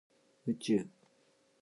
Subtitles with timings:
[0.45, 0.87] 宇宙